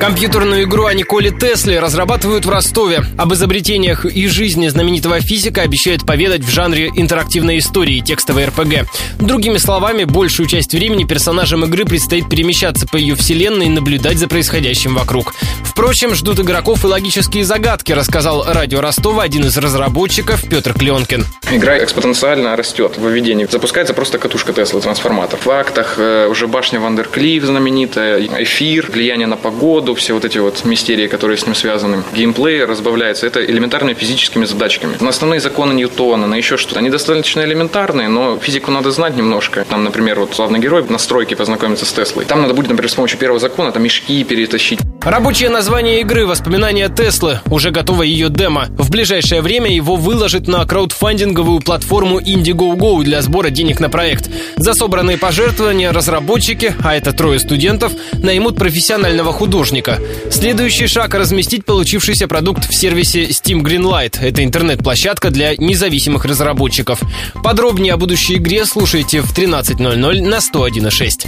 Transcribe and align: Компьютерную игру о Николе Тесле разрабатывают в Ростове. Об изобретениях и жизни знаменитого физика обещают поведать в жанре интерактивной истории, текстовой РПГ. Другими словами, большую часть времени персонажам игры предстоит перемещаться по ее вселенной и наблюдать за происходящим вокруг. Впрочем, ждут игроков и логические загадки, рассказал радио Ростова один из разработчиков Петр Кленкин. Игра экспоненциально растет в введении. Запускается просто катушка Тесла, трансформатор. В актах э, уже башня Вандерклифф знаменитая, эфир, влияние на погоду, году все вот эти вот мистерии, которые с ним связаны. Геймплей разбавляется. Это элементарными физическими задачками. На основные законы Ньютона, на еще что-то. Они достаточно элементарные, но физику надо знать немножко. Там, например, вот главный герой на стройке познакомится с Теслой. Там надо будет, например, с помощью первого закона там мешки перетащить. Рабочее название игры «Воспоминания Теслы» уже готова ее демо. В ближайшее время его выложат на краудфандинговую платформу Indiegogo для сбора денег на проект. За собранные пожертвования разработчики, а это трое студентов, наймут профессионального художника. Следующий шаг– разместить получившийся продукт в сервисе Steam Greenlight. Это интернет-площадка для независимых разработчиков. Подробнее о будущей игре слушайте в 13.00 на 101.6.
Компьютерную 0.00 0.62
игру 0.62 0.86
о 0.86 0.94
Николе 0.94 1.30
Тесле 1.30 1.78
разрабатывают 1.78 2.46
в 2.46 2.48
Ростове. 2.48 3.04
Об 3.18 3.34
изобретениях 3.34 4.06
и 4.06 4.26
жизни 4.28 4.66
знаменитого 4.68 5.20
физика 5.20 5.60
обещают 5.60 6.06
поведать 6.06 6.42
в 6.42 6.50
жанре 6.50 6.90
интерактивной 6.94 7.58
истории, 7.58 8.00
текстовой 8.00 8.46
РПГ. 8.46 8.88
Другими 9.18 9.58
словами, 9.58 10.04
большую 10.04 10.46
часть 10.48 10.72
времени 10.72 11.04
персонажам 11.04 11.66
игры 11.66 11.84
предстоит 11.84 12.30
перемещаться 12.30 12.86
по 12.86 12.96
ее 12.96 13.14
вселенной 13.14 13.66
и 13.66 13.68
наблюдать 13.68 14.16
за 14.16 14.26
происходящим 14.26 14.94
вокруг. 14.94 15.34
Впрочем, 15.70 16.14
ждут 16.14 16.40
игроков 16.40 16.84
и 16.84 16.86
логические 16.86 17.44
загадки, 17.44 17.92
рассказал 17.92 18.44
радио 18.46 18.80
Ростова 18.80 19.22
один 19.22 19.44
из 19.44 19.56
разработчиков 19.58 20.48
Петр 20.48 20.72
Кленкин. 20.72 21.26
Игра 21.50 21.82
экспоненциально 21.82 22.56
растет 22.56 22.96
в 22.96 23.06
введении. 23.06 23.46
Запускается 23.50 23.92
просто 23.92 24.18
катушка 24.18 24.52
Тесла, 24.52 24.80
трансформатор. 24.80 25.38
В 25.42 25.50
актах 25.50 25.94
э, 25.98 26.28
уже 26.28 26.46
башня 26.46 26.80
Вандерклифф 26.80 27.44
знаменитая, 27.44 28.20
эфир, 28.38 28.90
влияние 28.90 29.26
на 29.26 29.36
погоду, 29.36 29.90
году 29.90 29.94
все 29.94 30.12
вот 30.12 30.24
эти 30.24 30.38
вот 30.38 30.64
мистерии, 30.64 31.06
которые 31.08 31.36
с 31.36 31.46
ним 31.46 31.54
связаны. 31.54 32.02
Геймплей 32.14 32.64
разбавляется. 32.64 33.26
Это 33.26 33.44
элементарными 33.44 33.94
физическими 33.94 34.44
задачками. 34.44 34.96
На 35.00 35.08
основные 35.08 35.40
законы 35.40 35.72
Ньютона, 35.72 36.26
на 36.26 36.36
еще 36.36 36.56
что-то. 36.56 36.78
Они 36.78 36.90
достаточно 36.90 37.40
элементарные, 37.40 38.08
но 38.08 38.38
физику 38.38 38.70
надо 38.70 38.90
знать 38.90 39.16
немножко. 39.16 39.64
Там, 39.64 39.84
например, 39.84 40.20
вот 40.20 40.36
главный 40.36 40.60
герой 40.60 40.84
на 40.88 40.98
стройке 40.98 41.36
познакомится 41.36 41.86
с 41.86 41.92
Теслой. 41.92 42.24
Там 42.24 42.42
надо 42.42 42.54
будет, 42.54 42.68
например, 42.68 42.90
с 42.90 42.94
помощью 42.94 43.18
первого 43.18 43.40
закона 43.40 43.72
там 43.72 43.82
мешки 43.82 44.22
перетащить. 44.24 44.80
Рабочее 45.02 45.48
название 45.48 46.02
игры 46.02 46.26
«Воспоминания 46.26 46.90
Теслы» 46.90 47.40
уже 47.46 47.70
готова 47.70 48.02
ее 48.02 48.28
демо. 48.28 48.66
В 48.76 48.90
ближайшее 48.90 49.40
время 49.40 49.74
его 49.74 49.96
выложат 49.96 50.46
на 50.46 50.64
краудфандинговую 50.66 51.60
платформу 51.60 52.20
Indiegogo 52.20 53.02
для 53.02 53.22
сбора 53.22 53.48
денег 53.48 53.80
на 53.80 53.88
проект. 53.88 54.28
За 54.56 54.74
собранные 54.74 55.16
пожертвования 55.16 55.90
разработчики, 55.90 56.74
а 56.84 56.94
это 56.94 57.14
трое 57.14 57.40
студентов, 57.40 57.92
наймут 58.12 58.56
профессионального 58.56 59.32
художника. 59.32 59.98
Следующий 60.30 60.86
шаг– 60.86 61.14
разместить 61.16 61.64
получившийся 61.64 62.28
продукт 62.28 62.68
в 62.68 62.74
сервисе 62.74 63.24
Steam 63.28 63.62
Greenlight. 63.62 64.18
Это 64.20 64.44
интернет-площадка 64.44 65.30
для 65.30 65.56
независимых 65.56 66.26
разработчиков. 66.26 67.00
Подробнее 67.42 67.94
о 67.94 67.96
будущей 67.96 68.36
игре 68.36 68.66
слушайте 68.66 69.22
в 69.22 69.32
13.00 69.34 70.20
на 70.20 70.36
101.6. 70.36 71.26